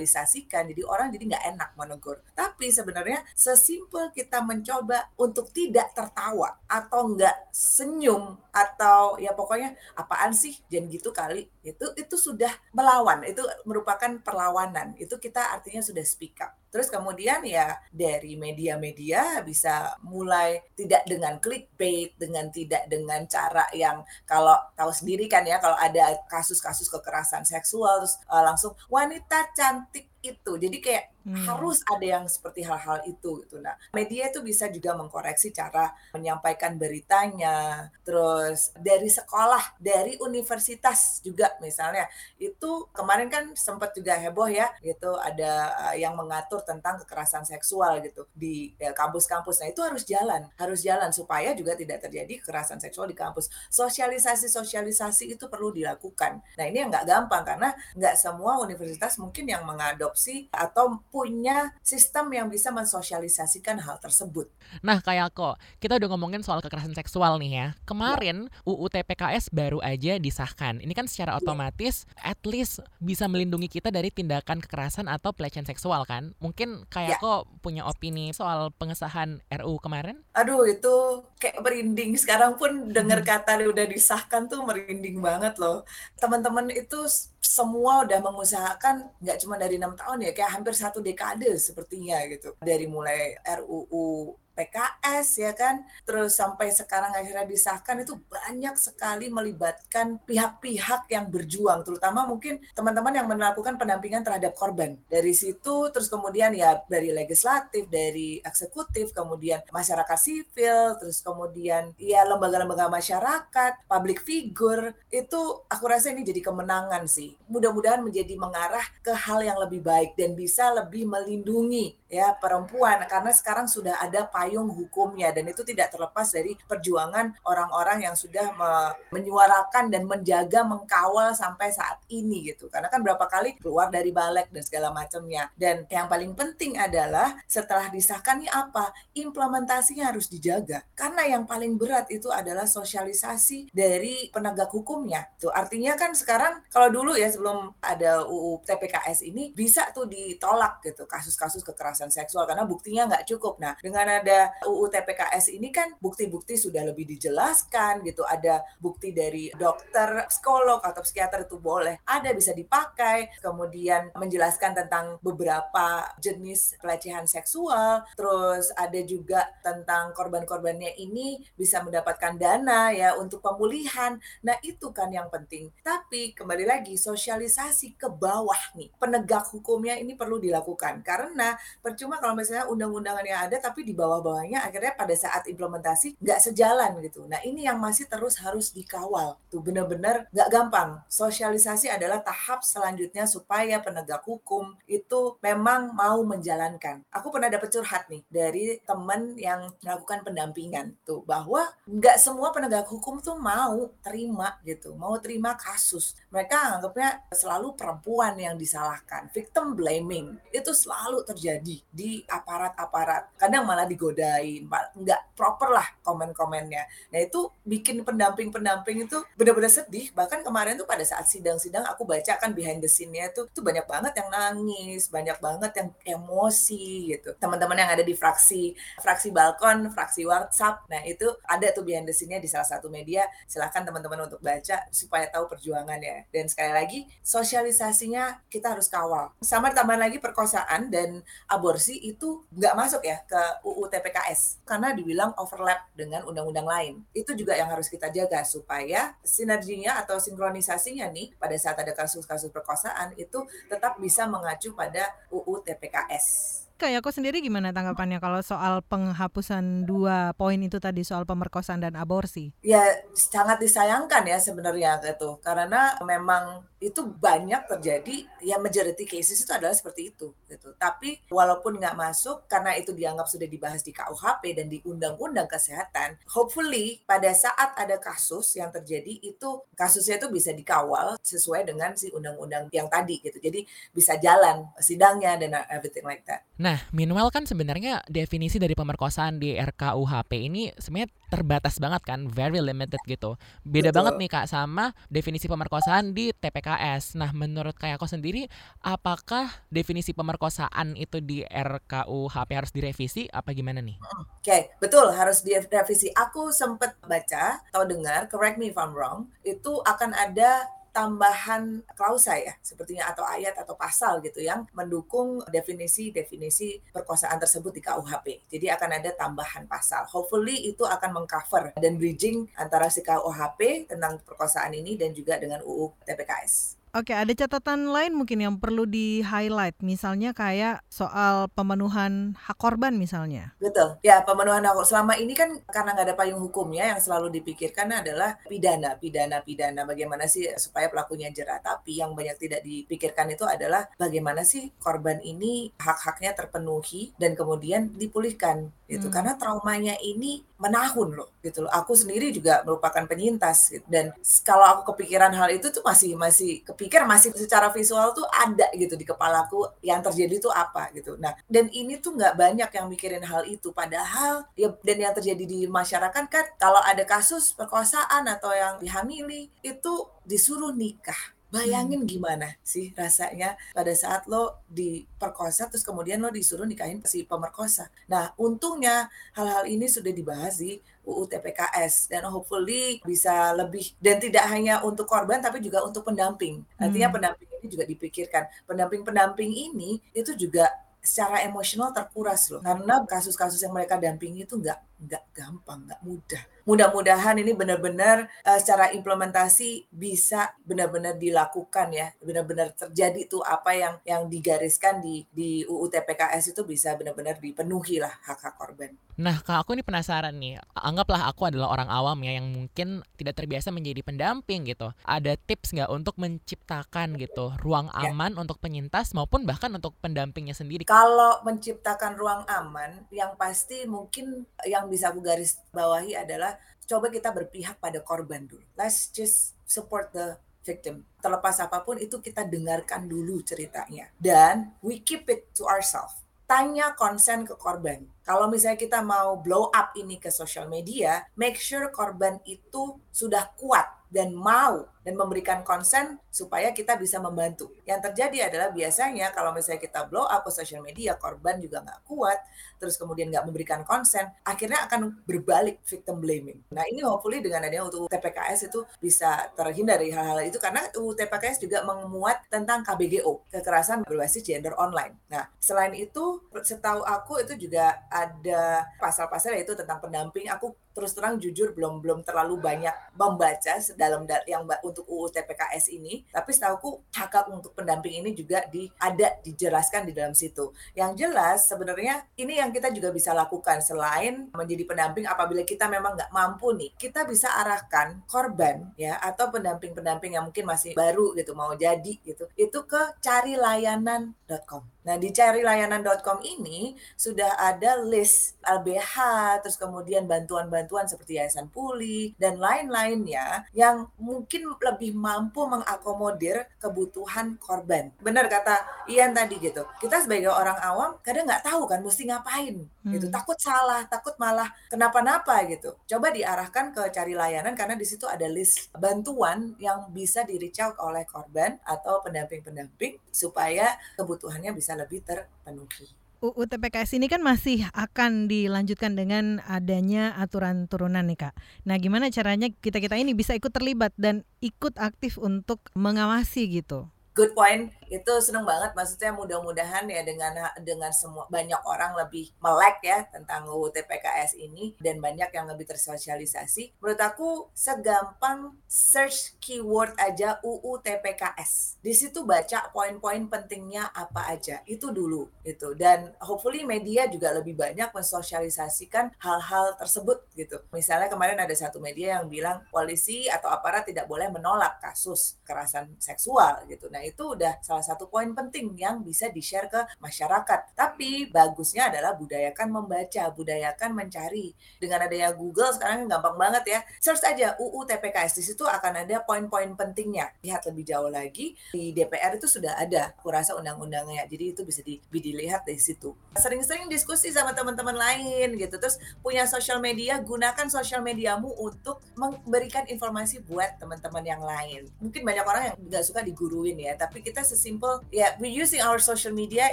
jadi 0.04 0.82
orang 0.86 1.12
jadi 1.12 1.24
nggak 1.34 1.44
enak 1.56 1.70
menegur. 1.76 2.18
Tapi 2.32 2.70
sebenarnya 2.70 3.22
sesimpel 3.34 4.10
kita 4.14 4.40
mencoba 4.40 5.12
untuk 5.20 5.50
tidak 5.50 5.92
tertawa 5.92 6.60
atau 6.68 7.12
nggak 7.12 7.52
senyum 7.52 8.38
atau 8.50 9.20
ya 9.20 9.36
pokoknya 9.36 9.74
apaan 9.98 10.32
sih? 10.32 10.56
Jangan 10.72 10.86
gitu 10.90 11.10
kali. 11.10 11.46
Itu 11.64 11.92
itu 11.94 12.16
sudah 12.16 12.50
melawan 12.72 13.22
itu 13.28 13.44
merupakan 13.68 14.20
perlawanan. 14.20 14.96
Itu 14.98 15.20
kita 15.20 15.54
artinya 15.54 15.84
sudah 15.84 16.02
speak 16.02 16.40
up 16.40 16.63
Terus 16.74 16.90
kemudian 16.90 17.38
ya 17.46 17.78
dari 17.94 18.34
media-media 18.34 19.46
bisa 19.46 19.94
mulai 20.02 20.58
tidak 20.74 21.06
dengan 21.06 21.38
clickbait, 21.38 22.18
dengan 22.18 22.50
tidak 22.50 22.90
dengan 22.90 23.22
cara 23.30 23.70
yang 23.70 24.02
kalau 24.26 24.58
tahu 24.74 24.90
sendiri 24.90 25.30
kan 25.30 25.46
ya 25.46 25.62
kalau 25.62 25.78
ada 25.78 26.18
kasus-kasus 26.26 26.90
kekerasan 26.90 27.46
seksual 27.46 28.02
terus 28.02 28.18
uh, 28.26 28.42
langsung 28.42 28.74
wanita 28.90 29.54
cantik 29.54 30.10
itu. 30.24 30.52
Jadi 30.56 30.78
kayak 30.80 31.04
hmm. 31.24 31.44
harus 31.48 31.80
ada 31.88 32.04
yang 32.04 32.24
seperti 32.28 32.64
hal-hal 32.64 33.04
itu 33.08 33.44
gitu. 33.44 33.60
Nah, 33.60 33.74
media 33.96 34.28
itu 34.32 34.40
bisa 34.44 34.68
juga 34.68 34.96
mengkoreksi 34.96 35.50
cara 35.52 35.92
menyampaikan 36.12 36.76
beritanya. 36.76 37.88
Terus 38.04 38.72
dari 38.76 39.08
sekolah, 39.08 39.80
dari 39.80 40.16
universitas 40.20 41.20
juga 41.24 41.56
misalnya. 41.60 42.06
Itu 42.40 42.88
kemarin 42.92 43.28
kan 43.32 43.52
sempat 43.56 43.96
juga 43.96 44.16
heboh 44.16 44.48
ya, 44.48 44.70
gitu 44.84 45.16
ada 45.16 45.72
uh, 45.90 45.94
yang 45.96 46.14
mengatur 46.14 46.62
tentang 46.62 47.00
kekerasan 47.02 47.44
seksual 47.44 48.00
gitu 48.04 48.28
di 48.32 48.76
ya, 48.76 48.92
kampus-kampus. 48.92 49.64
Nah, 49.64 49.68
itu 49.72 49.80
harus 49.80 50.04
jalan, 50.04 50.48
harus 50.56 50.80
jalan 50.84 51.10
supaya 51.10 51.56
juga 51.56 51.74
tidak 51.74 52.04
terjadi 52.04 52.40
kekerasan 52.40 52.78
seksual 52.80 53.08
di 53.08 53.16
kampus. 53.16 53.48
Sosialisasi-sosialisasi 53.72 55.34
itu 55.34 55.48
perlu 55.48 55.72
dilakukan. 55.72 56.40
Nah, 56.56 56.64
ini 56.64 56.84
yang 56.84 56.92
nggak 56.92 57.06
gampang 57.08 57.42
karena 57.44 57.70
nggak 57.96 58.14
semua 58.16 58.60
universitas 58.60 59.16
mungkin 59.16 59.44
yang 59.48 59.64
mengadop 59.64 60.13
adopsi 60.14 60.46
atau 60.54 61.02
punya 61.10 61.74
sistem 61.82 62.30
yang 62.30 62.46
bisa 62.46 62.70
mensosialisasikan 62.70 63.82
hal 63.82 63.98
tersebut. 63.98 64.46
Nah, 64.78 65.02
kayak 65.02 65.34
kok 65.34 65.58
kita 65.82 65.98
udah 65.98 66.08
ngomongin 66.14 66.46
soal 66.46 66.62
kekerasan 66.62 66.94
seksual 66.94 67.42
nih 67.42 67.52
ya. 67.58 67.66
Kemarin 67.82 68.46
ya. 68.46 68.62
UU 68.62 68.86
TPKS 68.94 69.50
baru 69.50 69.82
aja 69.82 70.22
disahkan. 70.22 70.78
Ini 70.78 70.94
kan 70.94 71.10
secara 71.10 71.34
ya. 71.34 71.42
otomatis 71.42 72.06
at 72.22 72.38
least 72.46 72.78
bisa 73.02 73.26
melindungi 73.26 73.66
kita 73.66 73.90
dari 73.90 74.14
tindakan 74.14 74.62
kekerasan 74.62 75.10
atau 75.10 75.34
pelecehan 75.34 75.66
seksual 75.66 76.06
kan. 76.06 76.38
Mungkin 76.38 76.86
kayak 76.86 77.18
ya. 77.18 77.20
kok 77.20 77.50
punya 77.58 77.82
opini 77.82 78.30
soal 78.30 78.70
pengesahan 78.78 79.42
RUU 79.50 79.82
kemarin? 79.82 80.22
Aduh, 80.38 80.62
itu 80.70 81.26
kayak 81.42 81.58
merinding. 81.58 82.14
Sekarang 82.14 82.54
pun 82.54 82.94
dengar 82.94 83.26
hmm. 83.26 83.28
kata 83.28 83.52
udah 83.66 83.86
disahkan 83.90 84.46
tuh 84.46 84.62
merinding 84.62 85.18
banget 85.18 85.58
loh. 85.58 85.82
Teman-teman 86.20 86.70
itu 86.70 87.02
semua 87.44 88.08
udah 88.08 88.20
mengusahakan 88.24 89.04
nggak 89.20 89.38
cuma 89.44 89.60
dari 89.60 89.76
enam 89.76 89.92
tahun 89.92 90.24
ya 90.24 90.32
kayak 90.32 90.56
hampir 90.56 90.72
satu 90.72 91.04
dekade 91.04 91.52
sepertinya 91.60 92.24
gitu. 92.32 92.56
Dari 92.64 92.88
mulai 92.88 93.36
RUU 93.44 94.32
PKS 94.54 95.28
ya 95.42 95.52
kan? 95.52 95.84
Terus 96.06 96.38
sampai 96.38 96.70
sekarang 96.70 97.12
akhirnya 97.12 97.44
disahkan 97.44 98.00
itu 98.00 98.16
banyak 98.30 98.74
sekali 98.78 99.28
melibatkan 99.28 100.22
pihak-pihak 100.24 101.10
yang 101.10 101.28
berjuang. 101.28 101.82
Terutama 101.82 102.24
mungkin 102.24 102.62
teman-teman 102.72 103.14
yang 103.14 103.26
melakukan 103.26 103.76
pendampingan 103.76 104.22
terhadap 104.22 104.54
korban. 104.54 104.96
Dari 105.10 105.34
situ 105.34 105.90
terus 105.90 106.06
kemudian 106.06 106.54
ya 106.54 106.80
dari 106.86 107.10
legislatif 107.10 107.90
dari 107.90 108.38
eksekutif 108.40 109.10
kemudian 109.10 109.60
masyarakat 109.74 110.18
sipil 110.18 110.96
terus 111.02 111.20
kemudian 111.20 111.92
ya 111.98 112.22
lembaga-lembaga 112.24 112.86
masyarakat 112.88 113.90
public 113.90 114.22
figure. 114.22 114.94
Itu 115.10 115.66
aku 115.66 115.84
rasa 115.90 116.14
ini 116.14 116.22
jadi 116.22 116.40
kemenangan 116.40 117.04
sih. 117.10 117.34
Mudah-mudahan 117.50 118.00
menjadi 118.00 118.34
mengarah 118.38 118.86
ke 119.02 119.10
hal 119.10 119.42
yang 119.42 119.58
lebih 119.58 119.82
baik 119.82 120.14
dan 120.14 120.38
bisa 120.38 120.70
lebih 120.70 121.04
melindungi 121.10 121.98
ya 122.06 122.36
perempuan. 122.38 123.02
Karena 123.10 123.34
sekarang 123.34 123.66
sudah 123.66 123.98
ada 123.98 124.26
payung 124.44 124.68
hukumnya. 124.68 125.32
Dan 125.32 125.48
itu 125.48 125.64
tidak 125.64 125.96
terlepas 125.96 126.28
dari 126.28 126.52
perjuangan 126.68 127.32
orang-orang 127.48 128.04
yang 128.04 128.12
sudah 128.12 128.52
me 128.52 128.72
menyuarakan 129.08 129.88
dan 129.88 130.04
menjaga 130.04 130.66
mengkawal 130.66 131.32
sampai 131.32 131.72
saat 131.72 132.02
ini 132.12 132.52
gitu. 132.52 132.68
Karena 132.68 132.92
kan 132.92 133.00
berapa 133.00 133.24
kali 133.24 133.56
keluar 133.56 133.88
dari 133.88 134.12
balik 134.12 134.52
dan 134.52 134.60
segala 134.60 134.92
macamnya. 134.92 135.48
Dan 135.56 135.88
yang 135.88 136.10
paling 136.10 136.36
penting 136.36 136.76
adalah 136.76 137.38
setelah 137.48 137.88
disahkan 137.88 138.44
ini 138.44 138.50
apa? 138.50 138.90
Implementasinya 139.14 140.10
harus 140.10 140.28
dijaga. 140.28 140.82
Karena 140.92 141.24
yang 141.24 141.48
paling 141.48 141.78
berat 141.78 142.10
itu 142.10 142.28
adalah 142.28 142.66
sosialisasi 142.68 143.70
dari 143.70 144.28
penegak 144.34 144.68
hukumnya. 144.74 145.30
Tuh 145.38 145.54
artinya 145.54 145.94
kan 145.94 146.12
sekarang 146.12 146.66
kalau 146.68 146.90
dulu 146.90 147.14
ya 147.14 147.30
sebelum 147.30 147.72
ada 147.78 148.26
UU 148.26 148.66
TPKS 148.66 149.24
ini 149.24 149.54
bisa 149.54 149.88
tuh 149.94 150.10
ditolak 150.10 150.82
gitu 150.82 151.06
kasus-kasus 151.06 151.62
kekerasan 151.62 152.10
seksual. 152.10 152.44
Karena 152.44 152.66
buktinya 152.66 153.06
nggak 153.06 153.24
cukup. 153.30 153.62
Nah, 153.62 153.78
dengan 153.78 154.10
ada 154.10 154.33
UU 154.66 154.90
TPKS 154.90 155.54
ini 155.54 155.68
kan 155.70 155.94
bukti-bukti 155.98 156.54
sudah 156.58 156.82
lebih 156.86 157.06
dijelaskan 157.08 158.04
gitu. 158.06 158.22
Ada 158.24 158.62
bukti 158.78 159.10
dari 159.14 159.50
dokter, 159.54 160.26
psikolog 160.30 160.80
atau 160.82 161.02
psikiater 161.02 161.46
itu 161.46 161.58
boleh 161.58 162.00
ada 162.06 162.30
bisa 162.32 162.52
dipakai. 162.52 163.40
Kemudian 163.40 164.14
menjelaskan 164.16 164.72
tentang 164.74 165.18
beberapa 165.20 166.08
jenis 166.18 166.78
pelecehan 166.78 167.26
seksual. 167.28 168.04
Terus 168.14 168.70
ada 168.74 169.00
juga 169.04 169.46
tentang 169.60 170.12
korban-korbannya 170.16 170.96
ini 171.00 171.42
bisa 171.54 171.80
mendapatkan 171.84 172.36
dana 172.36 172.90
ya 172.90 173.16
untuk 173.18 173.40
pemulihan. 173.44 174.16
Nah, 174.44 174.56
itu 174.64 174.90
kan 174.90 175.10
yang 175.10 175.28
penting. 175.28 175.70
Tapi 175.82 176.32
kembali 176.32 176.64
lagi 176.64 176.94
sosialisasi 176.96 177.96
ke 177.98 178.08
bawah 178.08 178.76
nih. 178.78 178.90
Penegak 178.96 179.50
hukumnya 179.52 179.98
ini 179.98 180.16
perlu 180.16 180.40
dilakukan 180.40 181.04
karena 181.04 181.56
percuma 181.80 182.16
kalau 182.18 182.36
misalnya 182.36 182.66
undang-undangan 182.70 183.24
yang 183.26 183.40
ada 183.48 183.56
tapi 183.60 183.84
di 183.84 183.92
bawah-bawahnya 184.24 184.64
akhirnya 184.64 184.96
pada 184.96 185.12
saat 185.12 185.44
implementasi 185.44 186.16
nggak 186.16 186.40
sejalan 186.40 186.96
gitu. 187.04 187.28
Nah 187.28 187.44
ini 187.44 187.68
yang 187.68 187.76
masih 187.76 188.08
terus 188.08 188.40
harus 188.40 188.72
dikawal. 188.72 189.36
Tuh 189.52 189.60
benar-benar 189.60 190.32
nggak 190.32 190.48
gampang. 190.48 191.04
Sosialisasi 191.12 191.92
adalah 191.92 192.24
tahap 192.24 192.64
selanjutnya 192.64 193.28
supaya 193.28 193.84
penegak 193.84 194.24
hukum 194.24 194.72
itu 194.88 195.36
memang 195.44 195.92
mau 195.92 196.24
menjalankan. 196.24 197.04
Aku 197.12 197.28
pernah 197.28 197.52
dapat 197.52 197.68
curhat 197.68 198.08
nih 198.08 198.24
dari 198.32 198.80
teman 198.88 199.36
yang 199.36 199.68
melakukan 199.84 200.24
pendampingan 200.24 200.96
tuh 201.04 201.20
bahwa 201.28 201.68
nggak 201.84 202.16
semua 202.16 202.48
penegak 202.56 202.88
hukum 202.88 203.20
tuh 203.20 203.36
mau 203.36 203.92
terima 204.00 204.56
gitu, 204.64 204.96
mau 204.96 205.20
terima 205.20 205.52
kasus. 205.58 206.16
Mereka 206.32 206.80
anggapnya 206.80 207.28
selalu 207.28 207.76
perempuan 207.76 208.38
yang 208.40 208.56
disalahkan, 208.56 209.28
victim 209.34 209.76
blaming 209.76 210.38
itu 210.54 210.70
selalu 210.72 211.26
terjadi 211.26 211.76
di 211.90 212.22
aparat-aparat 212.30 213.34
kadang 213.34 213.66
malah 213.66 213.84
digodain 214.14 214.70
nggak 214.94 215.34
proper 215.34 215.74
lah 215.74 215.86
komen-komennya. 216.06 216.86
Nah 217.10 217.20
itu 217.20 217.50
bikin 217.66 218.06
pendamping-pendamping 218.06 219.10
itu 219.10 219.18
benar-benar 219.34 219.68
sedih. 219.68 220.14
Bahkan 220.14 220.46
kemarin 220.46 220.78
tuh 220.78 220.86
pada 220.86 221.02
saat 221.02 221.26
sidang-sidang 221.26 221.82
aku 221.82 222.06
baca 222.06 222.38
kan 222.38 222.54
behind 222.54 222.78
the 222.78 222.86
scene-nya 222.86 223.34
tuh 223.34 223.50
tuh 223.50 223.66
banyak 223.66 223.82
banget 223.90 224.14
yang 224.14 224.30
nangis 224.30 225.10
banyak 225.10 225.34
banget 225.42 225.72
yang 225.74 225.88
emosi 226.06 227.18
gitu. 227.18 227.34
Teman-teman 227.36 227.74
yang 227.74 227.90
ada 227.90 228.06
di 228.06 228.14
fraksi 228.14 228.78
fraksi 229.02 229.34
balkon 229.34 229.90
fraksi 229.90 230.22
WhatsApp. 230.22 230.86
Nah 230.86 231.02
itu 231.02 231.26
ada 231.44 231.66
tuh 231.74 231.82
behind 231.82 232.06
the 232.06 232.14
scene-nya 232.14 232.38
di 232.38 232.46
salah 232.46 232.66
satu 232.66 232.86
media. 232.86 233.26
Silahkan 233.50 233.82
teman-teman 233.82 234.30
untuk 234.30 234.38
baca 234.38 234.86
supaya 234.94 235.26
tahu 235.26 235.50
perjuangannya. 235.50 236.30
Dan 236.30 236.46
sekali 236.46 236.72
lagi 236.72 237.00
sosialisasinya 237.26 238.46
kita 238.46 238.78
harus 238.78 238.86
kawal. 238.86 239.34
Sama 239.42 239.74
tambah 239.74 239.98
lagi 239.98 240.22
perkosaan 240.22 240.94
dan 240.94 241.26
aborsi 241.50 241.98
itu 241.98 242.46
nggak 242.54 242.74
masuk 242.78 243.02
ya 243.02 243.18
ke 243.26 243.42
UU 243.66 243.90
TPKS 244.04 244.60
karena 244.68 244.92
dibilang 244.92 245.32
overlap 245.40 245.88
dengan 245.96 246.28
undang-undang 246.28 246.68
lain. 246.68 246.94
Itu 247.16 247.32
juga 247.32 247.56
yang 247.56 247.72
harus 247.72 247.88
kita 247.88 248.12
jaga 248.12 248.44
supaya 248.44 249.16
sinerginya 249.24 249.96
atau 250.04 250.20
sinkronisasinya 250.20 251.08
nih 251.08 251.32
pada 251.40 251.56
saat 251.56 251.80
ada 251.80 251.96
kasus-kasus 251.96 252.52
perkosaan 252.52 253.16
itu 253.16 253.40
tetap 253.72 253.96
bisa 253.96 254.28
mengacu 254.28 254.76
pada 254.76 255.08
UU 255.32 255.64
TPKS. 255.64 256.63
Kayak 256.74 257.06
aku 257.06 257.14
sendiri 257.14 257.38
gimana 257.38 257.70
tanggapannya 257.70 258.18
kalau 258.18 258.42
soal 258.42 258.82
penghapusan 258.82 259.86
dua 259.86 260.34
poin 260.34 260.58
itu 260.58 260.82
tadi 260.82 261.06
soal 261.06 261.22
pemerkosaan 261.22 261.78
dan 261.78 261.94
aborsi? 261.94 262.50
Ya 262.66 262.82
sangat 263.14 263.62
disayangkan 263.62 264.26
ya 264.26 264.42
sebenarnya 264.42 264.98
gitu 265.06 265.38
karena 265.38 265.94
memang 266.02 266.66
itu 266.84 267.00
banyak 267.00 267.64
terjadi 267.64 268.28
ya 268.44 268.60
majority 268.60 269.08
cases 269.08 269.40
itu 269.40 269.48
adalah 269.54 269.72
seperti 269.72 270.12
itu 270.12 270.34
gitu. 270.50 270.74
Tapi 270.76 271.24
walaupun 271.32 271.80
nggak 271.80 271.96
masuk 271.96 272.44
karena 272.50 272.76
itu 272.76 272.92
dianggap 272.92 273.24
sudah 273.30 273.48
dibahas 273.48 273.80
di 273.80 273.94
KUHP 273.94 274.42
dan 274.52 274.66
di 274.68 274.82
Undang-Undang 274.84 275.48
Kesehatan, 275.48 276.20
hopefully 276.28 277.00
pada 277.08 277.32
saat 277.32 277.72
ada 277.78 277.96
kasus 277.96 278.58
yang 278.58 278.68
terjadi 278.68 279.22
itu 279.24 279.62
kasusnya 279.72 280.20
itu 280.20 280.28
bisa 280.28 280.52
dikawal 280.52 281.16
sesuai 281.24 281.64
dengan 281.64 281.96
si 281.96 282.12
undang-undang 282.12 282.68
yang 282.74 282.90
tadi 282.92 283.22
gitu. 283.22 283.40
Jadi 283.40 283.64
bisa 283.94 284.20
jalan 284.20 284.68
sidangnya 284.82 285.40
dan 285.40 285.56
everything 285.72 286.04
like 286.04 286.26
that. 286.28 286.44
Nah, 286.64 286.80
minimal 286.96 287.28
kan 287.28 287.44
sebenarnya 287.44 288.00
definisi 288.08 288.56
dari 288.56 288.72
pemerkosaan 288.72 289.36
di 289.36 289.52
RKUHP 289.52 290.32
ini 290.48 290.72
sebenarnya 290.72 291.12
terbatas 291.28 291.76
banget 291.76 292.00
kan, 292.08 292.24
very 292.24 292.56
limited 292.64 293.04
gitu. 293.04 293.36
Beda 293.68 293.92
Betul. 293.92 294.00
banget 294.00 294.14
nih 294.16 294.30
Kak 294.32 294.46
sama 294.48 294.96
definisi 295.12 295.44
pemerkosaan 295.44 296.16
di 296.16 296.32
TPKS. 296.32 297.20
Nah, 297.20 297.36
menurut 297.36 297.76
Kak 297.76 298.00
aku 298.00 298.08
sendiri 298.08 298.48
apakah 298.80 299.52
definisi 299.68 300.16
pemerkosaan 300.16 300.96
itu 300.96 301.20
di 301.20 301.44
RKUHP 301.44 302.50
harus 302.56 302.72
direvisi 302.72 303.28
apa 303.28 303.52
gimana 303.52 303.84
nih? 303.84 304.00
Oke, 304.00 304.24
okay, 304.40 304.60
betul 304.80 305.12
harus 305.12 305.44
direvisi. 305.44 306.16
Aku 306.16 306.48
sempat 306.48 306.96
baca 307.04 307.60
atau 307.60 307.84
dengar, 307.84 308.32
correct 308.32 308.56
me 308.56 308.72
if 308.72 308.80
I'm 308.80 308.96
wrong, 308.96 309.28
itu 309.44 309.84
akan 309.84 310.16
ada 310.16 310.64
tambahan 310.94 311.82
klausa 311.98 312.38
ya 312.38 312.54
sepertinya 312.62 313.10
atau 313.10 313.26
ayat 313.26 313.58
atau 313.58 313.74
pasal 313.74 314.22
gitu 314.22 314.38
yang 314.38 314.62
mendukung 314.70 315.42
definisi-definisi 315.50 316.94
perkosaan 316.94 317.42
tersebut 317.42 317.74
di 317.74 317.82
KUHP. 317.82 318.46
Jadi 318.46 318.70
akan 318.70 318.90
ada 319.02 319.10
tambahan 319.10 319.66
pasal. 319.66 320.06
Hopefully 320.06 320.70
itu 320.70 320.86
akan 320.86 321.10
mengcover 321.18 321.74
dan 321.74 321.98
bridging 321.98 322.46
antara 322.54 322.86
si 322.86 323.02
KUHP 323.02 323.90
tentang 323.90 324.22
perkosaan 324.22 324.70
ini 324.78 324.94
dan 324.94 325.10
juga 325.10 325.34
dengan 325.42 325.66
UU 325.66 326.06
TPKS. 326.06 326.83
Oke, 326.94 327.10
ada 327.10 327.34
catatan 327.34 327.90
lain 327.90 328.14
mungkin 328.14 328.38
yang 328.38 328.54
perlu 328.54 328.86
di-highlight, 328.86 329.82
misalnya 329.82 330.30
kayak 330.30 330.78
soal 330.86 331.50
pemenuhan 331.50 332.38
hak 332.38 332.54
korban 332.54 332.94
misalnya. 332.94 333.50
Betul, 333.58 333.98
ya 333.98 334.22
pemenuhan 334.22 334.62
hak 334.62 334.78
selama 334.86 335.18
ini 335.18 335.34
kan 335.34 335.58
karena 335.66 335.90
nggak 335.90 336.06
ada 336.06 336.14
payung 336.14 336.38
hukumnya 336.38 336.94
yang 336.94 337.02
selalu 337.02 337.34
dipikirkan 337.34 337.90
adalah 337.98 338.38
pidana, 338.46 338.94
pidana, 338.94 339.42
pidana. 339.42 339.82
Bagaimana 339.82 340.30
sih 340.30 340.46
supaya 340.54 340.86
pelakunya 340.86 341.34
jerah? 341.34 341.58
Tapi 341.58 341.98
yang 341.98 342.14
banyak 342.14 342.38
tidak 342.38 342.62
dipikirkan 342.62 343.26
itu 343.34 343.42
adalah 343.42 343.90
bagaimana 343.98 344.46
sih 344.46 344.70
korban 344.78 345.18
ini 345.18 345.74
hak-haknya 345.74 346.30
terpenuhi 346.38 347.10
dan 347.18 347.34
kemudian 347.34 347.90
dipulihkan 347.98 348.70
gitu. 348.86 349.10
Hmm. 349.10 349.14
Karena 349.18 349.32
traumanya 349.34 349.98
ini 349.98 350.46
menahun 350.62 351.08
loh 351.12 351.28
gitu 351.42 351.66
loh. 351.66 351.72
Aku 351.74 351.98
sendiri 351.98 352.30
juga 352.30 352.62
merupakan 352.62 353.04
penyintas 353.04 353.74
gitu. 353.74 353.84
dan 353.90 354.14
kalau 354.46 354.64
aku 354.64 354.94
kepikiran 354.94 355.34
hal 355.34 355.50
itu 355.52 355.68
tuh 355.68 355.82
masih 355.82 356.16
masih 356.16 356.62
kepikir 356.84 357.08
masih 357.08 357.32
secara 357.32 357.72
visual 357.72 358.12
tuh 358.12 358.28
ada 358.28 358.68
gitu 358.76 358.92
di 358.92 359.08
kepalaku 359.08 359.64
yang 359.80 360.04
terjadi 360.04 360.36
tuh 360.36 360.52
apa 360.52 360.92
gitu. 360.92 361.16
Nah, 361.16 361.32
dan 361.48 361.72
ini 361.72 361.96
tuh 361.96 362.12
nggak 362.12 362.36
banyak 362.36 362.68
yang 362.68 362.86
mikirin 362.92 363.24
hal 363.24 363.48
itu 363.48 363.72
padahal 363.72 364.44
ya 364.52 364.68
dan 364.84 364.98
yang 365.00 365.16
terjadi 365.16 365.44
di 365.48 365.64
masyarakat 365.64 366.24
kan 366.28 366.44
kalau 366.60 366.84
ada 366.84 367.08
kasus 367.08 367.56
perkosaan 367.56 368.28
atau 368.28 368.52
yang 368.52 368.76
dihamili 368.76 369.48
itu 369.64 369.94
disuruh 370.28 370.76
nikah 370.76 371.33
Bayangin 371.54 372.02
hmm. 372.02 372.10
gimana 372.10 372.48
sih 372.66 372.90
rasanya 372.98 373.54
pada 373.70 373.94
saat 373.94 374.26
lo 374.26 374.66
diperkosa 374.66 375.70
terus 375.70 375.86
kemudian 375.86 376.18
lo 376.18 376.34
disuruh 376.34 376.66
nikahin 376.66 376.98
si 377.06 377.22
pemerkosa. 377.22 377.86
Nah, 378.10 378.34
untungnya 378.34 379.06
hal-hal 379.38 379.70
ini 379.70 379.86
sudah 379.86 380.10
dibahas 380.10 380.58
di 380.58 380.82
UU 381.06 381.30
TPKS 381.30 382.10
dan 382.10 382.26
hopefully 382.26 382.98
bisa 383.06 383.54
lebih 383.54 383.94
dan 384.02 384.18
tidak 384.18 384.44
hanya 384.50 384.82
untuk 384.82 385.06
korban 385.06 385.38
tapi 385.38 385.62
juga 385.62 385.86
untuk 385.86 386.02
pendamping. 386.02 386.66
Artinya 386.74 387.08
hmm. 387.08 387.16
pendamping 387.16 387.48
ini 387.62 387.66
juga 387.70 387.84
dipikirkan. 387.86 388.42
Pendamping-pendamping 388.66 389.52
ini 389.54 390.02
itu 390.10 390.34
juga 390.34 390.66
secara 391.04 391.44
emosional 391.44 391.92
terkuras 391.92 392.48
loh 392.48 392.64
karena 392.64 393.04
kasus-kasus 393.04 393.60
yang 393.60 393.76
mereka 393.76 394.00
dampingi 394.00 394.48
itu 394.48 394.56
nggak 394.56 394.93
nggak 395.00 395.24
gampang 395.34 395.84
nggak 395.90 396.00
mudah 396.06 396.42
mudah-mudahan 396.64 397.36
ini 397.36 397.52
benar-benar 397.52 398.30
uh, 398.46 398.58
secara 398.58 398.94
implementasi 398.96 399.90
bisa 399.92 400.56
benar-benar 400.64 401.20
dilakukan 401.20 401.92
ya 401.92 402.14
benar-benar 402.24 402.72
terjadi 402.72 403.28
tuh 403.28 403.44
apa 403.44 403.76
yang 403.76 403.94
yang 404.08 404.22
digariskan 404.32 405.04
di 405.04 405.28
di 405.28 405.66
UU 405.68 405.92
TPKS 405.92 406.56
itu 406.56 406.62
bisa 406.64 406.96
benar-benar 406.96 407.36
dipenuhi 407.36 408.00
lah 408.00 408.12
hak-hak 408.24 408.56
korban. 408.56 408.96
Nah, 409.14 409.38
kak 409.46 409.62
aku 409.62 409.78
ini 409.78 409.86
penasaran 409.86 410.34
nih. 410.42 410.58
Anggaplah 410.74 411.30
aku 411.30 411.46
adalah 411.46 411.70
orang 411.70 411.86
awam 411.86 412.18
ya 412.26 412.34
yang 412.34 412.50
mungkin 412.50 413.06
tidak 413.14 413.38
terbiasa 413.38 413.70
menjadi 413.70 414.02
pendamping 414.02 414.66
gitu. 414.66 414.90
Ada 415.06 415.38
tips 415.38 415.70
nggak 415.70 415.86
untuk 415.86 416.18
menciptakan 416.18 417.14
gitu 417.22 417.54
ruang 417.62 417.86
ya. 417.94 418.10
aman 418.10 418.34
ya. 418.34 418.42
untuk 418.42 418.58
penyintas 418.58 419.14
maupun 419.14 419.46
bahkan 419.46 419.70
untuk 419.70 419.94
pendampingnya 420.02 420.58
sendiri? 420.58 420.82
Kalau 420.82 421.38
menciptakan 421.46 422.18
ruang 422.18 422.42
aman, 422.50 423.06
yang 423.14 423.38
pasti 423.38 423.86
mungkin 423.86 424.50
yang 424.66 424.83
bisa 424.88 425.10
aku 425.12 425.20
garis 425.24 425.60
bawahi 425.70 426.16
adalah 426.16 426.56
coba 426.84 427.08
kita 427.08 427.32
berpihak 427.32 427.80
pada 427.80 428.00
korban 428.04 428.44
dulu. 428.44 428.64
Let's 428.76 429.08
just 429.10 429.56
support 429.64 430.12
the 430.12 430.36
victim. 430.64 431.04
Terlepas 431.20 431.60
apa 431.60 431.84
pun 431.84 432.00
itu 432.00 432.20
kita 432.20 432.44
dengarkan 432.48 433.04
dulu 433.08 433.40
ceritanya. 433.44 434.08
Dan 434.16 434.76
we 434.80 435.00
keep 435.00 435.28
it 435.28 435.52
to 435.56 435.68
ourselves 435.68 436.24
tanya 436.44 436.92
konsen 436.92 437.48
ke 437.48 437.56
korban. 437.56 438.04
Kalau 438.24 438.48
misalnya 438.48 438.76
kita 438.76 439.00
mau 439.00 439.40
blow 439.40 439.72
up 439.72 439.96
ini 439.96 440.20
ke 440.20 440.28
sosial 440.28 440.68
media, 440.68 441.24
make 441.36 441.56
sure 441.56 441.88
korban 441.88 442.40
itu 442.44 443.00
sudah 443.08 443.52
kuat 443.56 443.88
dan 444.12 444.32
mau 444.36 444.84
dan 445.04 445.14
memberikan 445.14 445.60
konsen 445.60 446.16
supaya 446.32 446.72
kita 446.72 446.96
bisa 446.96 447.20
membantu. 447.20 447.70
Yang 447.84 448.10
terjadi 448.10 448.50
adalah 448.50 448.68
biasanya 448.72 449.30
kalau 449.36 449.52
misalnya 449.52 449.84
kita 449.84 450.08
blow 450.08 450.24
up 450.24 450.42
social 450.48 450.80
media, 450.80 451.14
korban 451.20 451.60
juga 451.60 451.84
nggak 451.84 452.08
kuat, 452.08 452.40
terus 452.80 452.96
kemudian 452.96 453.28
nggak 453.28 453.44
memberikan 453.44 453.80
konsen, 453.84 454.32
akhirnya 454.42 454.88
akan 454.88 455.22
berbalik 455.28 455.84
victim 455.84 456.18
blaming. 456.18 456.64
Nah 456.72 456.82
ini 456.88 457.04
hopefully 457.04 457.44
dengan 457.44 457.62
adanya 457.68 457.84
UU 457.86 458.08
TPKS 458.08 458.72
itu 458.72 458.80
bisa 458.98 459.52
terhindar 459.52 460.00
dari 460.00 460.10
hal-hal 460.10 460.40
itu 460.42 460.56
karena 460.56 460.88
UU 460.96 461.12
TPKS 461.14 461.60
juga 461.60 461.84
memuat 461.84 462.48
tentang 462.48 462.80
KBGO, 462.82 463.44
kekerasan 463.52 464.08
berbasis 464.08 464.42
gender 464.42 464.72
online. 464.80 465.20
Nah 465.28 465.46
selain 465.60 465.92
itu, 465.92 466.40
setahu 466.64 467.04
aku 467.04 467.44
itu 467.44 467.68
juga 467.68 468.00
ada 468.08 468.88
pasal-pasal 468.96 469.54
yaitu 469.60 469.76
tentang 469.76 470.00
pendamping. 470.00 470.48
Aku 470.48 470.72
terus 470.94 471.10
terang 471.10 471.42
jujur 471.42 471.74
belum 471.74 471.98
belum 471.98 472.22
terlalu 472.22 472.54
banyak 472.62 472.94
membaca 473.18 473.74
dalam 473.98 474.22
yang 474.46 474.62
untuk 474.86 474.93
UU 475.02 475.34
TPKS 475.34 475.90
ini, 475.90 476.22
tapi 476.30 476.54
setahuku 476.54 477.10
hak 477.10 477.50
untuk 477.50 477.74
pendamping 477.74 478.22
ini 478.22 478.30
juga 478.30 478.62
di 478.70 478.86
ada 479.02 479.34
dijelaskan 479.42 480.06
di 480.06 480.14
dalam 480.14 480.30
situ. 480.30 480.70
Yang 480.94 481.26
jelas 481.26 481.66
sebenarnya 481.66 482.30
ini 482.38 482.62
yang 482.62 482.70
kita 482.70 482.94
juga 482.94 483.10
bisa 483.10 483.34
lakukan 483.34 483.82
selain 483.82 484.54
menjadi 484.54 484.86
pendamping 484.86 485.26
apabila 485.26 485.66
kita 485.66 485.90
memang 485.90 486.14
nggak 486.14 486.30
mampu 486.30 486.70
nih, 486.78 486.94
kita 486.94 487.26
bisa 487.26 487.50
arahkan 487.58 488.22
korban 488.30 488.94
ya 488.94 489.18
atau 489.18 489.50
pendamping-pendamping 489.50 490.38
yang 490.38 490.46
mungkin 490.46 490.62
masih 490.70 490.94
baru 490.94 491.34
gitu 491.34 491.58
mau 491.58 491.74
jadi 491.74 492.22
gitu, 492.22 492.46
itu 492.54 492.78
ke 492.86 493.18
carilayanan.com. 493.18 494.93
Nah, 495.04 495.20
di 495.20 495.28
carilayanan.com 495.28 496.40
ini 496.40 496.96
sudah 497.12 497.60
ada 497.60 498.00
list 498.00 498.56
LBH, 498.64 499.14
terus 499.60 499.76
kemudian 499.76 500.24
bantuan-bantuan 500.24 501.04
seperti 501.04 501.36
Yayasan 501.36 501.68
Puli 501.68 502.32
dan 502.40 502.56
lain-lainnya 502.56 503.68
yang 503.76 504.08
mungkin 504.16 504.72
lebih 504.80 505.12
mampu 505.12 505.68
mengakomodir 505.68 506.64
kebutuhan 506.80 507.60
korban. 507.60 508.16
Benar 508.24 508.48
kata 508.48 509.04
Ian 509.12 509.36
tadi 509.36 509.60
gitu. 509.60 509.84
Kita 510.00 510.24
sebagai 510.24 510.48
orang 510.48 510.80
awam 510.80 511.20
kadang 511.20 511.44
nggak 511.44 511.68
tahu 511.68 511.84
kan 511.84 512.00
mesti 512.00 512.24
ngapain 512.24 512.74
gitu. 512.80 513.04
hmm. 513.04 513.12
gitu. 513.12 513.26
Takut 513.28 513.60
salah, 513.60 514.08
takut 514.08 514.32
malah 514.40 514.72
kenapa-napa 514.88 515.68
gitu. 515.68 516.00
Coba 516.08 516.32
diarahkan 516.32 516.96
ke 516.96 517.02
cari 517.12 517.36
layanan 517.36 517.76
karena 517.76 517.92
di 517.92 518.08
situ 518.08 518.24
ada 518.24 518.48
list 518.48 518.88
bantuan 518.96 519.76
yang 519.76 520.08
bisa 520.08 520.48
di 520.48 520.56
reach 520.56 520.80
out 520.80 520.96
oleh 521.04 521.28
korban 521.28 521.76
atau 521.84 522.24
pendamping-pendamping 522.24 523.20
supaya 523.28 524.00
kebutuhannya 524.16 524.72
bisa 524.72 524.93
lebih 524.98 525.22
terpenuhi. 525.22 526.06
UU 526.44 526.68
TPKS 526.68 527.16
ini 527.16 527.24
kan 527.32 527.40
masih 527.40 527.88
akan 527.96 528.52
dilanjutkan 528.52 529.16
dengan 529.16 529.64
adanya 529.64 530.36
aturan 530.36 530.84
turunan 530.92 531.24
nih 531.24 531.48
Kak. 531.48 531.56
Nah 531.88 531.96
gimana 531.96 532.28
caranya 532.28 532.68
kita-kita 532.68 533.16
ini 533.16 533.32
bisa 533.32 533.56
ikut 533.56 533.72
terlibat 533.72 534.12
dan 534.20 534.44
ikut 534.60 535.00
aktif 535.00 535.40
untuk 535.40 535.80
mengawasi 535.96 536.68
gitu? 536.68 537.08
Good 537.32 537.56
point 537.56 537.96
itu 538.14 538.32
seneng 538.38 538.62
banget 538.62 538.94
maksudnya 538.94 539.34
mudah-mudahan 539.34 540.06
ya 540.06 540.22
dengan 540.22 540.54
dengan 540.86 541.10
semua 541.10 541.50
banyak 541.50 541.82
orang 541.82 542.14
lebih 542.14 542.54
melek 542.62 543.02
ya 543.02 543.26
tentang 543.34 543.66
UU 543.66 543.90
TPKS 543.90 544.54
ini 544.54 544.94
dan 545.02 545.18
banyak 545.18 545.50
yang 545.50 545.66
lebih 545.66 545.90
tersosialisasi. 545.90 546.94
Menurut 547.02 547.18
aku 547.18 547.50
segampang 547.74 548.78
search 548.86 549.58
keyword 549.58 550.14
aja 550.14 550.62
UU 550.62 551.02
TPKS 551.02 551.98
di 551.98 552.14
situ 552.14 552.46
baca 552.46 552.86
poin-poin 552.94 553.50
pentingnya 553.50 554.14
apa 554.14 554.54
aja. 554.54 554.86
Itu 554.86 555.10
dulu 555.10 555.50
itu 555.66 555.98
dan 555.98 556.30
hopefully 556.38 556.86
media 556.86 557.26
juga 557.26 557.50
lebih 557.50 557.74
banyak 557.74 558.14
mensosialisasikan 558.14 559.34
hal-hal 559.42 559.98
tersebut 559.98 560.46
gitu. 560.54 560.78
Misalnya 560.94 561.26
kemarin 561.26 561.58
ada 561.58 561.74
satu 561.74 561.98
media 561.98 562.38
yang 562.38 562.46
bilang 562.46 562.86
polisi 562.94 563.50
atau 563.50 563.72
aparat 563.74 564.06
tidak 564.06 564.30
boleh 564.30 564.46
menolak 564.54 565.02
kasus 565.02 565.58
kekerasan 565.66 566.14
seksual 566.22 566.86
gitu. 566.86 567.10
Nah 567.10 567.24
itu 567.26 567.58
udah 567.58 567.82
salah 567.82 568.03
satu 568.04 568.28
poin 568.28 568.52
penting 568.52 568.92
yang 569.00 569.24
bisa 569.24 569.48
di-share 569.48 569.88
ke 569.88 570.00
masyarakat. 570.20 570.92
Tapi 570.92 571.48
bagusnya 571.48 572.12
adalah 572.12 572.36
budayakan 572.36 572.92
membaca 572.92 573.48
budayakan 573.56 574.12
mencari. 574.12 574.76
Dengan 575.00 575.24
adanya 575.24 575.56
Google 575.56 575.88
sekarang 575.96 576.28
gampang 576.28 576.60
banget 576.60 576.84
ya. 576.84 577.00
Search 577.24 577.40
aja 577.48 577.72
UU 577.80 578.04
TPKS 578.04 578.60
di 578.60 578.64
situ 578.68 578.84
akan 578.84 579.24
ada 579.24 579.40
poin-poin 579.40 579.88
pentingnya. 579.96 580.52
Lihat 580.60 580.84
lebih 580.92 581.08
jauh 581.08 581.32
lagi 581.32 581.72
di 581.96 582.12
DPR 582.12 582.60
itu 582.60 582.68
sudah 582.68 583.00
ada. 583.00 583.32
Aku 583.40 583.48
rasa 583.48 583.72
undang-undangnya. 583.74 584.44
Jadi 584.44 584.76
itu 584.76 584.84
bisa 584.84 585.00
di, 585.00 585.18
dilihat 585.32 585.88
dari 585.88 585.98
situ. 585.98 586.36
Sering-sering 586.60 587.08
diskusi 587.08 587.48
sama 587.48 587.72
teman-teman 587.72 588.14
lain 588.14 588.76
gitu. 588.76 589.00
Terus 589.00 589.16
punya 589.40 589.64
sosial 589.64 590.04
media 590.04 590.36
gunakan 590.44 590.86
sosial 590.92 591.24
mediamu 591.24 591.72
untuk 591.80 592.20
memberikan 592.36 593.08
informasi 593.08 593.64
buat 593.64 593.96
teman-teman 593.96 594.44
yang 594.44 594.62
lain. 594.62 595.08
Mungkin 595.18 595.40
banyak 595.40 595.64
orang 595.64 595.82
yang 595.88 595.96
nggak 596.04 596.24
suka 596.26 596.44
diguruin 596.44 596.98
ya 597.00 597.14
tapi 597.14 597.40
kita 597.40 597.62
sesimpel 597.84 598.24
ya 598.32 598.56
we 598.56 598.72
using 598.72 599.04
our 599.04 599.20
social 599.20 599.52
media 599.52 599.92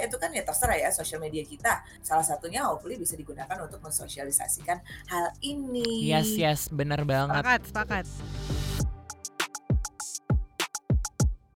itu 0.00 0.16
kan 0.16 0.32
ya 0.32 0.40
terserah 0.40 0.80
ya 0.80 0.88
social 0.88 1.20
media 1.20 1.44
kita. 1.44 1.84
Salah 2.00 2.24
satunya 2.24 2.64
hopefully 2.64 2.96
bisa 2.96 3.12
digunakan 3.12 3.60
untuk 3.60 3.84
mensosialisasikan 3.84 4.80
hal 5.12 5.36
ini. 5.44 6.08
Yes 6.08 6.32
yes. 6.40 6.72
Benar 6.72 7.04
banget. 7.04 7.44
Sepakat 7.44 7.60
sepakat 7.68 8.06